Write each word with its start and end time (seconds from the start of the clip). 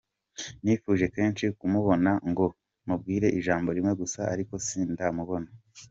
Nifuje 0.63 1.05
kenshi 1.15 1.45
kumubona 1.59 2.11
ngo 2.29 2.45
mubwire 2.87 3.27
ijambo 3.39 3.69
rimwe 3.77 3.93
gusa 4.01 4.19
ariko 4.33 4.53
sindamubona. 4.65 5.49